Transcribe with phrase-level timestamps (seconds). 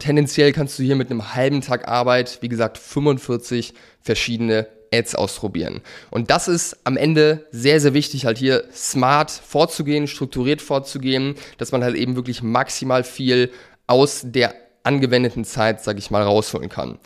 [0.00, 5.82] tendenziell kannst du hier mit einem halben Tag Arbeit, wie gesagt, 45 verschiedene Ads ausprobieren.
[6.10, 11.70] Und das ist am Ende sehr, sehr wichtig, halt hier smart vorzugehen, strukturiert vorzugehen, dass
[11.70, 13.52] man halt eben wirklich maximal viel
[13.86, 16.98] aus der angewendeten Zeit, sag ich mal, rausholen kann.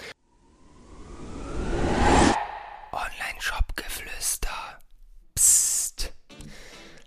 [2.92, 4.48] Online-Shop-Geflüster.
[5.34, 6.12] Psst.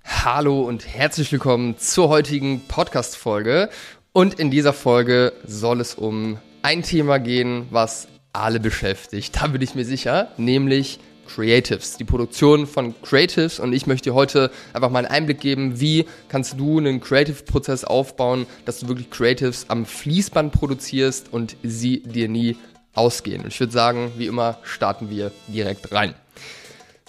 [0.03, 3.69] Hallo und herzlich willkommen zur heutigen Podcast-Folge.
[4.17, 9.35] Und in dieser Folge soll es um ein Thema gehen, was alle beschäftigt.
[9.39, 10.97] Da bin ich mir sicher, nämlich
[11.27, 15.79] Creatives, die Produktion von Creatives und ich möchte dir heute einfach mal einen Einblick geben,
[15.79, 22.01] wie kannst du einen Creative-Prozess aufbauen, dass du wirklich Creatives am Fließband produzierst und sie
[22.01, 22.57] dir nie
[22.95, 23.43] ausgehen.
[23.43, 26.15] Und ich würde sagen, wie immer starten wir direkt rein.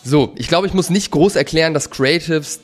[0.04, 2.60] So, ich glaube, ich muss nicht groß erklären, dass Creatives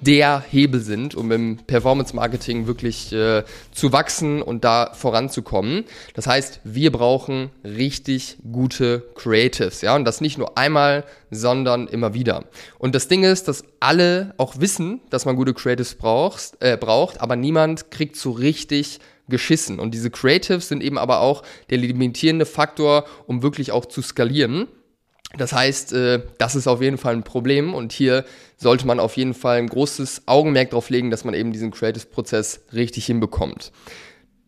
[0.00, 5.84] der Hebel sind, um im Performance Marketing wirklich äh, zu wachsen und da voranzukommen.
[6.14, 12.14] Das heißt, wir brauchen richtig gute Creatives, ja, und das nicht nur einmal, sondern immer
[12.14, 12.44] wieder.
[12.78, 17.20] Und das Ding ist, dass alle auch wissen, dass man gute Creatives brauchst, äh, braucht,
[17.20, 19.80] aber niemand kriegt so richtig geschissen.
[19.80, 24.68] Und diese Creatives sind eben aber auch der limitierende Faktor, um wirklich auch zu skalieren.
[25.36, 28.24] Das heißt, äh, das ist auf jeden Fall ein Problem und hier
[28.56, 32.60] sollte man auf jeden Fall ein großes Augenmerk darauf legen, dass man eben diesen Creative-Prozess
[32.72, 33.72] richtig hinbekommt.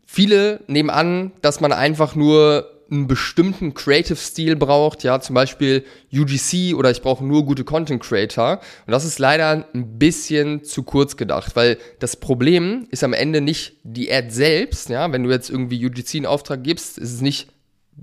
[0.07, 6.75] Viele nehmen an, dass man einfach nur einen bestimmten Creative-Stil braucht, ja, zum Beispiel UGC
[6.75, 8.61] oder ich brauche nur gute Content Creator.
[8.87, 13.42] Und das ist leider ein bisschen zu kurz gedacht, weil das Problem ist am Ende
[13.42, 17.20] nicht die Ad selbst, ja, wenn du jetzt irgendwie UGC in Auftrag gibst, ist es
[17.20, 17.48] nicht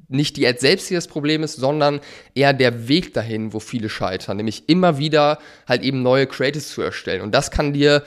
[0.08, 2.00] nicht die Ad selbst, die das Problem ist, sondern
[2.34, 6.82] eher der Weg dahin, wo viele scheitern, nämlich immer wieder halt eben neue Creatives zu
[6.82, 7.22] erstellen.
[7.22, 8.04] Und das kann dir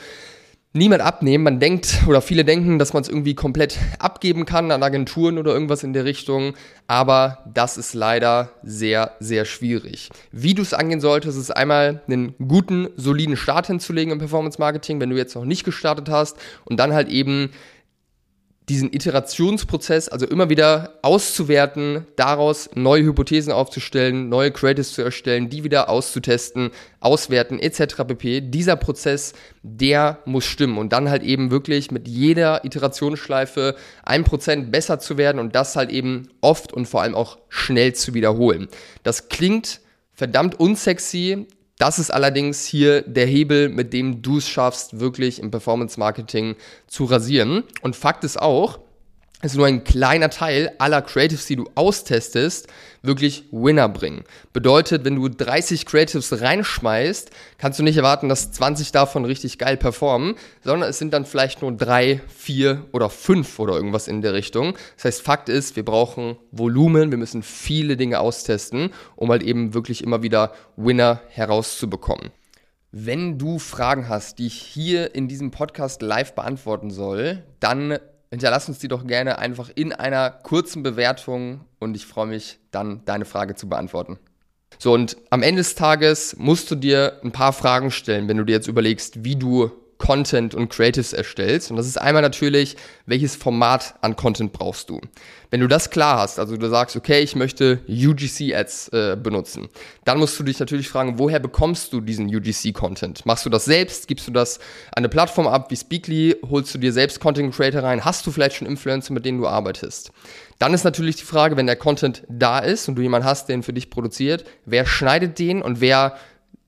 [0.72, 1.44] niemand abnehmen.
[1.44, 5.52] Man denkt oder viele denken, dass man es irgendwie komplett abgeben kann an Agenturen oder
[5.52, 6.54] irgendwas in der Richtung,
[6.86, 10.10] aber das ist leider sehr, sehr schwierig.
[10.30, 15.00] Wie du es angehen solltest, ist einmal einen guten, soliden Start hinzulegen im Performance Marketing,
[15.00, 17.50] wenn du jetzt noch nicht gestartet hast und dann halt eben
[18.68, 25.64] diesen Iterationsprozess, also immer wieder auszuwerten, daraus neue Hypothesen aufzustellen, neue Creatives zu erstellen, die
[25.64, 26.70] wieder auszutesten,
[27.00, 28.04] auswerten etc.
[28.06, 28.42] pp.
[28.42, 34.70] Dieser Prozess, der muss stimmen und dann halt eben wirklich mit jeder Iterationsschleife ein Prozent
[34.70, 38.68] besser zu werden und das halt eben oft und vor allem auch schnell zu wiederholen.
[39.02, 39.80] Das klingt
[40.12, 41.46] verdammt unsexy,
[41.78, 46.56] das ist allerdings hier der Hebel, mit dem du es schaffst, wirklich im Performance Marketing
[46.88, 47.62] zu rasieren.
[47.82, 48.80] Und Fakt ist auch,
[49.42, 52.66] ist nur ein kleiner Teil aller Creatives, die du austestest,
[53.02, 54.24] wirklich Winner bringen.
[54.52, 59.76] Bedeutet, wenn du 30 Creatives reinschmeißt, kannst du nicht erwarten, dass 20 davon richtig geil
[59.76, 60.34] performen,
[60.64, 64.74] sondern es sind dann vielleicht nur drei, vier oder fünf oder irgendwas in der Richtung.
[64.96, 69.72] Das heißt, Fakt ist, wir brauchen Volumen, wir müssen viele Dinge austesten, um halt eben
[69.72, 72.30] wirklich immer wieder Winner herauszubekommen.
[72.90, 77.98] Wenn du Fragen hast, die ich hier in diesem Podcast live beantworten soll, dann
[78.30, 83.04] hinterlass uns die doch gerne einfach in einer kurzen Bewertung und ich freue mich dann,
[83.04, 84.18] deine Frage zu beantworten.
[84.78, 88.44] So, und am Ende des Tages musst du dir ein paar Fragen stellen, wenn du
[88.44, 91.70] dir jetzt überlegst, wie du Content und Creatives erstellst.
[91.70, 92.76] Und das ist einmal natürlich,
[93.06, 95.00] welches Format an Content brauchst du.
[95.50, 99.68] Wenn du das klar hast, also du sagst, okay, ich möchte UGC-Ads äh, benutzen,
[100.04, 103.26] dann musst du dich natürlich fragen, woher bekommst du diesen UGC-Content?
[103.26, 104.08] Machst du das selbst?
[104.08, 104.58] Gibst du das
[104.90, 106.36] an eine Plattform ab wie Speakly?
[106.48, 108.04] Holst du dir selbst Content Creator rein?
[108.04, 110.12] Hast du vielleicht schon Influencer, mit denen du arbeitest?
[110.58, 113.56] Dann ist natürlich die Frage, wenn der Content da ist und du jemanden hast, der
[113.56, 116.16] ihn für dich produziert, wer schneidet den und wer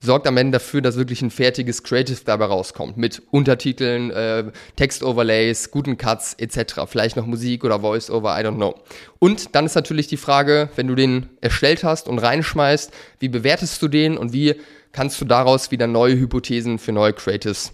[0.01, 2.97] sorgt am Ende dafür, dass wirklich ein fertiges Creative dabei rauskommt.
[2.97, 6.81] Mit Untertiteln, äh, Textoverlays, guten Cuts etc.
[6.87, 8.75] Vielleicht noch Musik oder Voice-Over, I don't know.
[9.19, 13.81] Und dann ist natürlich die Frage, wenn du den erstellt hast und reinschmeißt, wie bewertest
[13.81, 14.55] du den und wie
[14.91, 17.73] kannst du daraus wieder neue Hypothesen für neue Creatives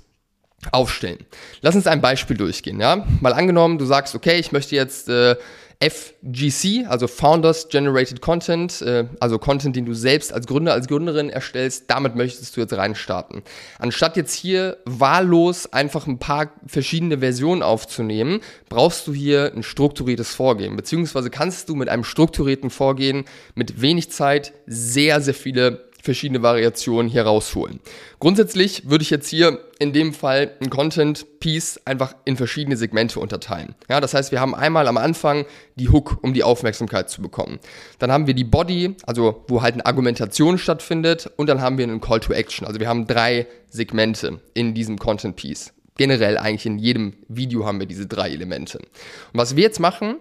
[0.72, 1.20] aufstellen.
[1.62, 2.80] Lass uns ein Beispiel durchgehen.
[2.80, 3.06] Ja?
[3.22, 5.36] Mal angenommen, du sagst, okay, ich möchte jetzt äh,
[5.80, 11.30] FGC, also Founders Generated Content, äh, also Content, den du selbst als Gründer, als Gründerin
[11.30, 13.44] erstellst, damit möchtest du jetzt reinstarten.
[13.78, 20.34] Anstatt jetzt hier wahllos einfach ein paar verschiedene Versionen aufzunehmen, brauchst du hier ein strukturiertes
[20.34, 26.42] Vorgehen, beziehungsweise kannst du mit einem strukturierten Vorgehen mit wenig Zeit sehr, sehr viele verschiedene
[26.42, 27.82] Variationen hier rausholen.
[28.20, 33.20] Grundsätzlich würde ich jetzt hier in dem Fall ein Content Piece einfach in verschiedene Segmente
[33.20, 33.76] unterteilen.
[33.90, 35.46] Ja, das heißt, wir haben einmal am Anfang
[35.76, 37.60] die Hook, um die Aufmerksamkeit zu bekommen.
[38.00, 41.84] Dann haben wir die Body, also wo halt eine Argumentation stattfindet und dann haben wir
[41.84, 42.66] einen Call to Action.
[42.66, 45.74] Also wir haben drei Segmente in diesem Content Piece.
[45.98, 48.78] Generell eigentlich in jedem Video haben wir diese drei Elemente.
[48.78, 48.88] Und
[49.34, 50.18] was wir jetzt machen,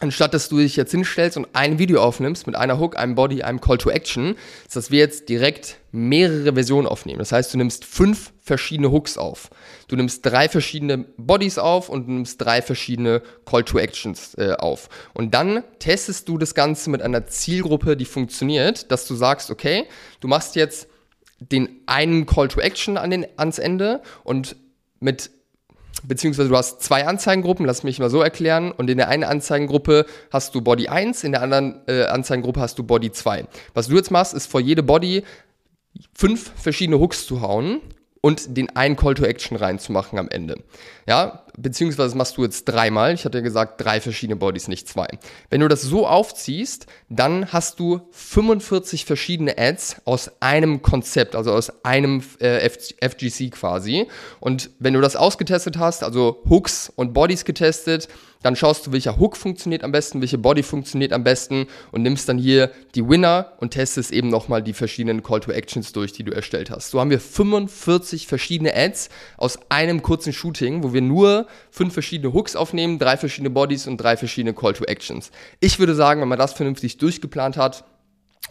[0.00, 3.42] anstatt dass du dich jetzt hinstellst und ein Video aufnimmst mit einer Hook, einem Body,
[3.42, 4.36] einem Call to Action,
[4.66, 7.18] ist, dass wir jetzt direkt mehrere Versionen aufnehmen.
[7.18, 9.50] Das heißt, du nimmst fünf verschiedene Hooks auf.
[9.88, 14.52] Du nimmst drei verschiedene Bodies auf und du nimmst drei verschiedene Call to Actions äh,
[14.52, 14.88] auf.
[15.14, 19.86] Und dann testest du das Ganze mit einer Zielgruppe, die funktioniert, dass du sagst, okay,
[20.20, 20.88] du machst jetzt
[21.40, 24.56] den einen Call to Action an den, ans Ende und
[25.00, 25.30] mit
[26.04, 28.72] beziehungsweise du hast zwei Anzeigengruppen, lass mich mal so erklären.
[28.72, 32.78] Und in der einen Anzeigengruppe hast du Body 1, in der anderen äh, Anzeigengruppe hast
[32.78, 33.46] du Body 2.
[33.74, 35.24] Was du jetzt machst, ist vor jede Body
[36.16, 37.80] fünf verschiedene Hooks zu hauen
[38.20, 40.62] und den einen Call to Action reinzumachen am Ende.
[41.06, 43.14] Ja, beziehungsweise machst du jetzt dreimal.
[43.14, 45.08] Ich hatte ja gesagt, drei verschiedene Bodies, nicht zwei.
[45.50, 51.52] Wenn du das so aufziehst, dann hast du 45 verschiedene Ads aus einem Konzept, also
[51.52, 54.06] aus einem äh, FGC quasi.
[54.40, 58.08] Und wenn du das ausgetestet hast, also Hooks und Bodies getestet,
[58.42, 62.28] dann schaust du, welcher Hook funktioniert am besten, welche Body funktioniert am besten und nimmst
[62.28, 66.22] dann hier die Winner und testest eben nochmal die verschiedenen Call to Actions durch, die
[66.22, 66.90] du erstellt hast.
[66.90, 72.32] So haben wir 45 verschiedene Ads aus einem kurzen Shooting, wo wir nur fünf verschiedene
[72.32, 75.30] Hooks aufnehmen, drei verschiedene Bodies und drei verschiedene Call to Actions.
[75.60, 77.84] Ich würde sagen, wenn man das vernünftig durchgeplant hat,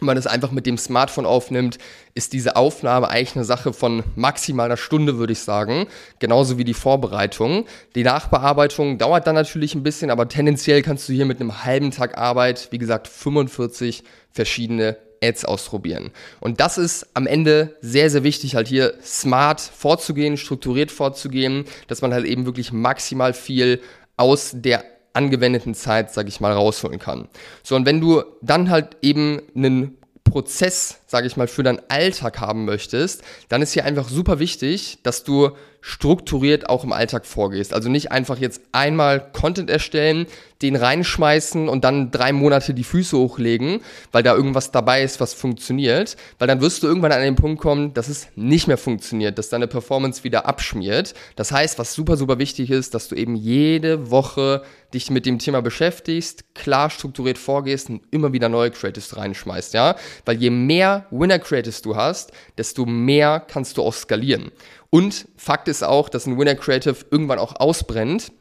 [0.00, 1.78] man es einfach mit dem Smartphone aufnimmt,
[2.14, 5.86] ist diese Aufnahme eigentlich eine Sache von maximal einer Stunde, würde ich sagen.
[6.18, 7.66] Genauso wie die Vorbereitung.
[7.94, 11.90] Die Nachbearbeitung dauert dann natürlich ein bisschen, aber tendenziell kannst du hier mit einem halben
[11.90, 16.10] Tag Arbeit, wie gesagt, 45 verschiedene Ads ausprobieren.
[16.40, 22.02] Und das ist am Ende sehr, sehr wichtig, halt hier smart vorzugehen, strukturiert vorzugehen, dass
[22.02, 23.80] man halt eben wirklich maximal viel
[24.16, 27.28] aus der angewendeten Zeit, sag ich mal, rausholen kann.
[27.62, 32.38] So, und wenn du dann halt eben einen Prozess, sage ich mal, für deinen Alltag
[32.38, 35.50] haben möchtest, dann ist hier einfach super wichtig, dass du
[35.80, 37.72] strukturiert auch im Alltag vorgehst.
[37.72, 40.26] Also nicht einfach jetzt einmal Content erstellen,
[40.60, 45.34] den reinschmeißen und dann drei Monate die Füße hochlegen, weil da irgendwas dabei ist, was
[45.34, 46.16] funktioniert.
[46.38, 49.50] Weil dann wirst du irgendwann an den Punkt kommen, dass es nicht mehr funktioniert, dass
[49.50, 51.14] deine Performance wieder abschmiert.
[51.36, 54.62] Das heißt, was super, super wichtig ist, dass du eben jede Woche
[54.92, 59.96] dich mit dem Thema beschäftigst, klar strukturiert vorgehst und immer wieder neue Creatives reinschmeißt, ja?
[60.24, 64.50] Weil je mehr Winner Creatives du hast, desto mehr kannst du auch skalieren.
[64.90, 68.32] Und Fakt ist auch, dass ein Winner Creative irgendwann auch ausbrennt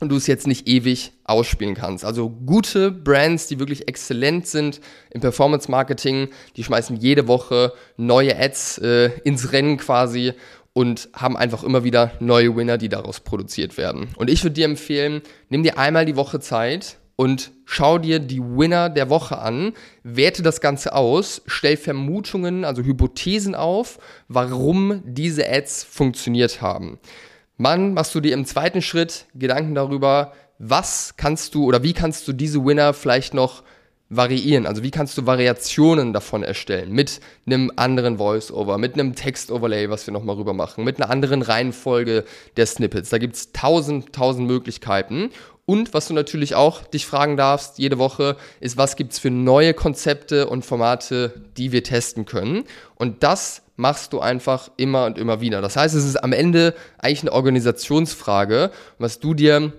[0.00, 2.04] und du es jetzt nicht ewig ausspielen kannst.
[2.04, 4.80] Also gute Brands, die wirklich exzellent sind
[5.10, 10.32] im Performance Marketing, die schmeißen jede Woche neue Ads äh, ins Rennen quasi
[10.72, 14.08] und haben einfach immer wieder neue Winner, die daraus produziert werden.
[14.16, 18.40] Und ich würde dir empfehlen, nimm dir einmal die Woche Zeit und schau dir die
[18.40, 25.46] Winner der Woche an, werte das Ganze aus, stell Vermutungen, also Hypothesen auf, warum diese
[25.46, 26.98] Ads funktioniert haben.
[27.58, 32.26] Mann, machst du dir im zweiten Schritt Gedanken darüber, was kannst du oder wie kannst
[32.26, 33.64] du diese Winner vielleicht noch
[34.10, 34.66] variieren?
[34.66, 36.92] Also wie kannst du Variationen davon erstellen?
[36.92, 41.42] Mit einem anderen Voice-Over, mit einem Text-Overlay, was wir nochmal rüber machen, mit einer anderen
[41.42, 42.24] Reihenfolge
[42.56, 43.10] der Snippets.
[43.10, 45.30] Da gibt's tausend, tausend Möglichkeiten.
[45.64, 49.30] Und was du natürlich auch dich fragen darfst jede Woche, ist, was gibt es für
[49.30, 52.64] neue Konzepte und Formate, die wir testen können.
[52.96, 55.62] Und das machst du einfach immer und immer wieder.
[55.62, 59.72] Das heißt, es ist am Ende eigentlich eine Organisationsfrage, was du dir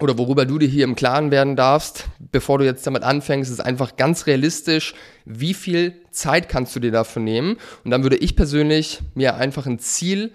[0.00, 3.60] oder worüber du dir hier im Klaren werden darfst, bevor du jetzt damit anfängst, ist
[3.60, 7.58] einfach ganz realistisch, wie viel Zeit kannst du dir dafür nehmen.
[7.84, 10.32] Und dann würde ich persönlich mir einfach ein Ziel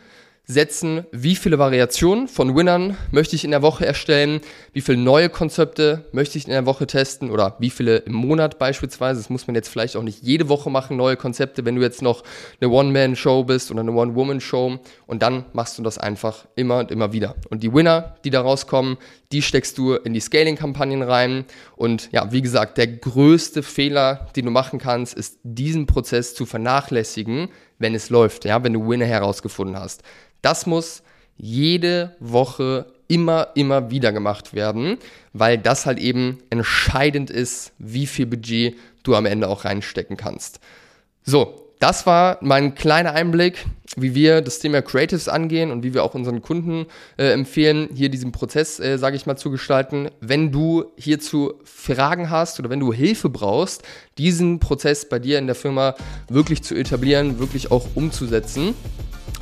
[0.50, 4.41] setzen, wie viele Variationen von Winnern möchte ich in der Woche erstellen,
[4.74, 8.58] wie viele neue Konzepte möchte ich in der Woche testen oder wie viele im Monat
[8.58, 9.22] beispielsweise.
[9.22, 12.01] Das muss man jetzt vielleicht auch nicht jede Woche machen, neue Konzepte, wenn du jetzt
[12.01, 12.24] noch
[12.60, 17.13] eine One-Man-Show bist oder eine One-Woman-Show und dann machst du das einfach immer und immer
[17.13, 17.36] wieder.
[17.51, 18.98] Und die Winner, die da rauskommen,
[19.32, 24.46] die steckst du in die Scaling-Kampagnen rein und ja, wie gesagt, der größte Fehler, den
[24.46, 29.05] du machen kannst, ist diesen Prozess zu vernachlässigen, wenn es läuft, ja, wenn du Winner
[29.05, 30.03] herausgefunden hast.
[30.41, 31.01] Das muss
[31.38, 34.98] jede Woche immer, immer wieder gemacht werden,
[35.33, 40.59] weil das halt eben entscheidend ist, wie viel Budget du am Ende auch reinstecken kannst.
[41.24, 46.03] So, das war mein kleiner Einblick, wie wir das Thema Creatives angehen und wie wir
[46.03, 46.86] auch unseren Kunden
[47.17, 50.09] äh, empfehlen, hier diesen Prozess, äh, sage ich mal, zu gestalten.
[50.19, 53.83] Wenn du hierzu Fragen hast oder wenn du Hilfe brauchst,
[54.17, 55.95] diesen Prozess bei dir in der Firma
[56.27, 58.75] wirklich zu etablieren, wirklich auch umzusetzen,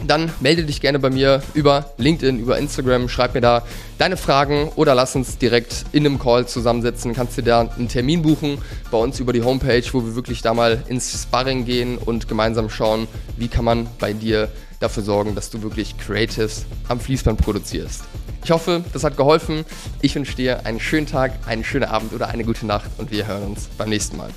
[0.06, 3.64] dann melde dich gerne bei mir über LinkedIn, über Instagram, schreib mir da
[3.98, 7.14] deine Fragen oder lass uns direkt in einem Call zusammensetzen.
[7.14, 8.60] Kannst dir da einen Termin buchen
[8.92, 12.70] bei uns über die Homepage, wo wir wirklich da mal ins Sparring gehen und gemeinsam
[12.70, 18.04] schauen, wie kann man bei dir dafür sorgen, dass du wirklich Creatives am Fließband produzierst.
[18.44, 19.66] Ich hoffe, das hat geholfen.
[20.02, 23.28] Ich wünsche dir einen schönen Tag, einen schönen Abend oder eine gute Nacht und wir
[23.28, 24.30] hören uns beim nächsten Mal.